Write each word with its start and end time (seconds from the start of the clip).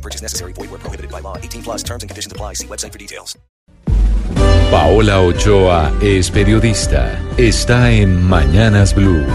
No 0.00 0.02
purchase 0.02 0.22
necessary. 0.22 0.52
Void 0.54 0.70
where 0.70 0.80
prohibited 0.80 1.10
by 1.10 1.20
law. 1.20 1.36
18 1.36 1.62
plus 1.62 1.82
terms 1.82 2.02
and 2.02 2.10
conditions 2.10 2.32
apply. 2.32 2.54
See 2.54 2.66
website 2.66 2.92
for 2.92 2.98
details. 2.98 3.36
Paola 4.70 5.20
Ochoa 5.20 5.92
es 6.00 6.30
periodista. 6.30 7.18
Está 7.36 7.90
en 7.90 8.22
Mañanas 8.22 8.94
Blue. 8.94 9.26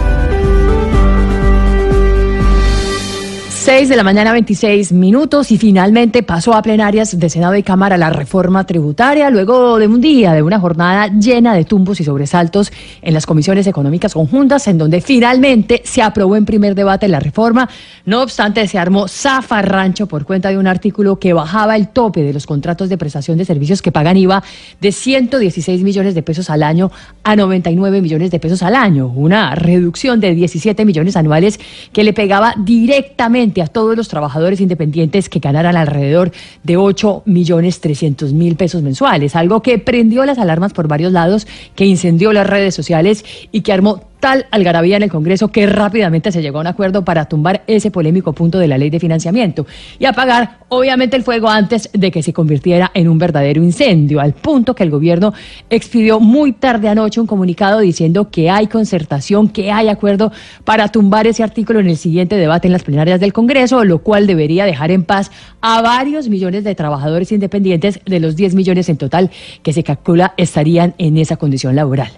6 3.66 3.88
de 3.88 3.96
la 3.96 4.04
mañana, 4.04 4.30
26 4.30 4.92
minutos, 4.92 5.50
y 5.50 5.58
finalmente 5.58 6.22
pasó 6.22 6.54
a 6.54 6.62
plenarias 6.62 7.18
de 7.18 7.28
Senado 7.28 7.56
y 7.56 7.64
Cámara 7.64 7.96
la 7.96 8.10
reforma 8.10 8.64
tributaria, 8.64 9.28
luego 9.28 9.80
de 9.80 9.88
un 9.88 10.00
día, 10.00 10.34
de 10.34 10.42
una 10.44 10.60
jornada 10.60 11.08
llena 11.08 11.52
de 11.52 11.64
tumbos 11.64 12.00
y 12.00 12.04
sobresaltos 12.04 12.70
en 13.02 13.12
las 13.12 13.26
comisiones 13.26 13.66
económicas 13.66 14.14
conjuntas, 14.14 14.68
en 14.68 14.78
donde 14.78 15.00
finalmente 15.00 15.82
se 15.84 16.00
aprobó 16.00 16.36
en 16.36 16.44
primer 16.44 16.76
debate 16.76 17.08
la 17.08 17.18
reforma. 17.18 17.68
No 18.04 18.22
obstante, 18.22 18.68
se 18.68 18.78
armó 18.78 19.08
zafarrancho 19.08 20.06
por 20.06 20.24
cuenta 20.26 20.50
de 20.50 20.58
un 20.58 20.68
artículo 20.68 21.18
que 21.18 21.32
bajaba 21.32 21.74
el 21.74 21.88
tope 21.88 22.22
de 22.22 22.32
los 22.32 22.46
contratos 22.46 22.88
de 22.88 22.98
prestación 22.98 23.36
de 23.36 23.44
servicios 23.44 23.82
que 23.82 23.90
pagan 23.90 24.16
IVA 24.16 24.44
de 24.80 24.92
116 24.92 25.82
millones 25.82 26.14
de 26.14 26.22
pesos 26.22 26.50
al 26.50 26.62
año 26.62 26.92
a 27.24 27.34
99 27.34 28.00
millones 28.00 28.30
de 28.30 28.38
pesos 28.38 28.62
al 28.62 28.76
año, 28.76 29.08
una 29.08 29.56
reducción 29.56 30.20
de 30.20 30.36
17 30.36 30.84
millones 30.84 31.16
anuales 31.16 31.58
que 31.92 32.04
le 32.04 32.12
pegaba 32.12 32.54
directamente 32.56 33.55
a 33.62 33.66
todos 33.66 33.96
los 33.96 34.08
trabajadores 34.08 34.60
independientes 34.60 35.28
que 35.28 35.38
ganaran 35.38 35.76
alrededor 35.76 36.32
de 36.62 36.76
8 36.76 37.22
millones 37.26 37.80
300 37.80 38.32
mil 38.32 38.56
pesos 38.56 38.82
mensuales, 38.82 39.36
algo 39.36 39.62
que 39.62 39.78
prendió 39.78 40.24
las 40.24 40.38
alarmas 40.38 40.72
por 40.72 40.88
varios 40.88 41.12
lados, 41.12 41.46
que 41.74 41.84
incendió 41.84 42.32
las 42.32 42.46
redes 42.46 42.74
sociales 42.74 43.24
y 43.52 43.62
que 43.62 43.72
armó 43.72 44.02
algarabía 44.26 44.96
en 44.96 45.04
el 45.04 45.10
Congreso 45.10 45.48
que 45.48 45.66
rápidamente 45.66 46.32
se 46.32 46.42
llegó 46.42 46.58
a 46.58 46.60
un 46.62 46.66
acuerdo 46.66 47.04
para 47.04 47.26
tumbar 47.26 47.62
ese 47.66 47.90
polémico 47.90 48.32
punto 48.32 48.58
de 48.58 48.68
la 48.68 48.78
ley 48.78 48.90
de 48.90 49.00
financiamiento 49.00 49.66
y 49.98 50.04
apagar, 50.04 50.58
obviamente, 50.68 51.16
el 51.16 51.22
fuego 51.22 51.48
antes 51.48 51.90
de 51.92 52.10
que 52.10 52.22
se 52.22 52.32
convirtiera 52.32 52.90
en 52.94 53.08
un 53.08 53.18
verdadero 53.18 53.62
incendio, 53.62 54.20
al 54.20 54.32
punto 54.32 54.74
que 54.74 54.82
el 54.82 54.90
gobierno 54.90 55.32
expidió 55.70 56.20
muy 56.20 56.52
tarde 56.52 56.88
anoche 56.88 57.20
un 57.20 57.26
comunicado 57.26 57.80
diciendo 57.80 58.30
que 58.30 58.50
hay 58.50 58.66
concertación, 58.66 59.48
que 59.48 59.72
hay 59.72 59.88
acuerdo 59.88 60.32
para 60.64 60.88
tumbar 60.88 61.26
ese 61.26 61.42
artículo 61.42 61.80
en 61.80 61.88
el 61.88 61.96
siguiente 61.96 62.36
debate 62.36 62.68
en 62.68 62.72
las 62.72 62.82
plenarias 62.82 63.20
del 63.20 63.32
Congreso, 63.32 63.84
lo 63.84 63.98
cual 64.00 64.26
debería 64.26 64.64
dejar 64.64 64.90
en 64.90 65.04
paz 65.04 65.30
a 65.60 65.82
varios 65.82 66.28
millones 66.28 66.64
de 66.64 66.74
trabajadores 66.74 67.32
independientes 67.32 68.00
de 68.04 68.20
los 68.20 68.36
10 68.36 68.54
millones 68.54 68.88
en 68.88 68.96
total 68.96 69.30
que 69.62 69.72
se 69.72 69.82
calcula 69.82 70.34
estarían 70.36 70.94
en 70.98 71.16
esa 71.16 71.36
condición 71.36 71.74
laboral. 71.74 72.10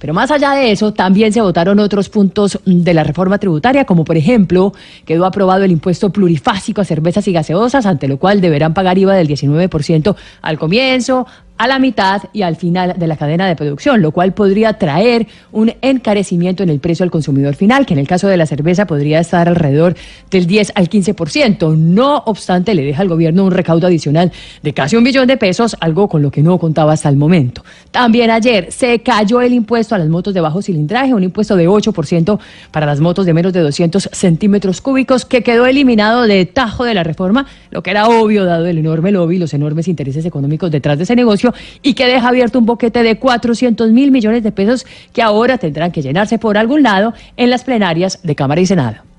Pero 0.00 0.14
más 0.14 0.30
allá 0.30 0.52
de 0.52 0.72
eso, 0.72 0.92
también 0.92 1.32
se 1.32 1.40
votaron 1.56 1.78
otros 1.78 2.10
puntos 2.10 2.60
de 2.66 2.92
la 2.92 3.02
reforma 3.02 3.38
tributaria, 3.38 3.86
como 3.86 4.04
por 4.04 4.18
ejemplo, 4.18 4.74
quedó 5.06 5.24
aprobado 5.24 5.64
el 5.64 5.70
impuesto 5.70 6.12
plurifásico 6.12 6.82
a 6.82 6.84
cervezas 6.84 7.26
y 7.28 7.32
gaseosas, 7.32 7.86
ante 7.86 8.08
lo 8.08 8.18
cual 8.18 8.42
deberán 8.42 8.74
pagar 8.74 8.98
IVA 8.98 9.14
del 9.14 9.26
19% 9.26 10.16
al 10.42 10.58
comienzo, 10.58 11.26
a 11.58 11.66
la 11.66 11.78
mitad 11.78 12.22
y 12.32 12.42
al 12.42 12.56
final 12.56 12.94
de 12.96 13.06
la 13.06 13.16
cadena 13.16 13.46
de 13.46 13.56
producción, 13.56 14.02
lo 14.02 14.10
cual 14.10 14.32
podría 14.32 14.74
traer 14.74 15.26
un 15.52 15.72
encarecimiento 15.80 16.62
en 16.62 16.70
el 16.70 16.80
precio 16.80 17.04
al 17.04 17.10
consumidor 17.10 17.54
final, 17.54 17.86
que 17.86 17.94
en 17.94 18.00
el 18.00 18.08
caso 18.08 18.28
de 18.28 18.36
la 18.36 18.46
cerveza 18.46 18.86
podría 18.86 19.20
estar 19.20 19.48
alrededor 19.48 19.96
del 20.30 20.46
10 20.46 20.72
al 20.74 20.88
15%. 20.88 21.76
No 21.76 22.22
obstante, 22.26 22.74
le 22.74 22.82
deja 22.82 23.02
al 23.02 23.08
gobierno 23.08 23.44
un 23.44 23.50
recaudo 23.50 23.86
adicional 23.86 24.32
de 24.62 24.72
casi 24.74 24.96
un 24.96 25.04
billón 25.04 25.26
de 25.26 25.36
pesos, 25.36 25.76
algo 25.80 26.08
con 26.08 26.22
lo 26.22 26.30
que 26.30 26.42
no 26.42 26.58
contaba 26.58 26.92
hasta 26.92 27.08
el 27.08 27.16
momento. 27.16 27.64
También 27.90 28.30
ayer 28.30 28.70
se 28.70 29.00
cayó 29.00 29.40
el 29.40 29.52
impuesto 29.52 29.94
a 29.94 29.98
las 29.98 30.08
motos 30.08 30.34
de 30.34 30.40
bajo 30.40 30.62
cilindraje, 30.62 31.14
un 31.14 31.24
impuesto 31.24 31.56
de 31.56 31.68
8% 31.68 32.38
para 32.70 32.86
las 32.86 33.00
motos 33.00 33.26
de 33.26 33.34
menos 33.34 33.52
de 33.52 33.60
200 33.60 34.10
centímetros 34.12 34.80
cúbicos, 34.80 35.24
que 35.24 35.42
quedó 35.42 35.66
eliminado 35.66 36.22
de 36.22 36.44
tajo 36.46 36.84
de 36.84 36.94
la 36.94 37.02
reforma, 37.02 37.46
lo 37.70 37.82
que 37.82 37.90
era 37.90 38.08
obvio 38.08 38.44
dado 38.44 38.66
el 38.66 38.78
enorme 38.78 39.12
lobby 39.12 39.36
y 39.36 39.38
los 39.38 39.54
enormes 39.54 39.88
intereses 39.88 40.24
económicos 40.24 40.70
detrás 40.70 40.98
de 40.98 41.04
ese 41.04 41.16
negocio 41.16 41.45
y 41.82 41.94
que 41.94 42.06
deja 42.06 42.28
abierto 42.28 42.58
un 42.58 42.66
boquete 42.66 43.02
de 43.02 43.18
400 43.18 43.90
mil 43.90 44.10
millones 44.10 44.42
de 44.42 44.52
pesos 44.52 44.86
que 45.12 45.22
ahora 45.22 45.58
tendrán 45.58 45.92
que 45.92 46.02
llenarse 46.02 46.38
por 46.38 46.58
algún 46.58 46.82
lado 46.82 47.14
en 47.36 47.50
las 47.50 47.64
plenarias 47.64 48.20
de 48.22 48.34
Cámara 48.34 48.60
y 48.60 48.66
Senado. 48.66 49.15